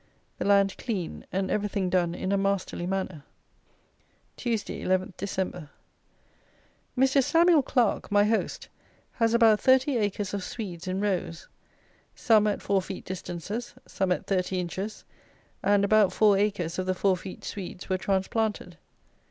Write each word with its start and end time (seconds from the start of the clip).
The 0.39 0.45
land 0.45 0.77
clean, 0.79 1.27
and 1.31 1.51
everything 1.51 1.87
done 1.87 2.15
in 2.15 2.31
a 2.31 2.35
masterly 2.35 2.87
manner. 2.87 3.23
Tuesday, 4.35 4.81
11 4.81 5.13
Dec. 5.15 5.69
Mr. 6.97 7.23
SAMUEL 7.23 7.61
CLARKE, 7.61 8.11
my 8.11 8.23
host, 8.23 8.67
has 9.11 9.35
about 9.35 9.59
30 9.59 9.97
acres 9.99 10.33
of 10.33 10.43
Swedes 10.43 10.87
in 10.87 11.01
rows. 11.01 11.47
Some 12.15 12.47
at 12.47 12.63
4 12.63 12.81
feet 12.81 13.05
distances, 13.05 13.75
some 13.85 14.11
at 14.11 14.25
30 14.25 14.59
inches; 14.59 15.05
and 15.61 15.85
about 15.85 16.11
4 16.11 16.35
acres 16.35 16.79
of 16.79 16.87
the 16.87 16.95
4 16.95 17.15
feet 17.15 17.43
Swedes 17.43 17.87
were 17.87 17.99
transplanted. 17.99 18.77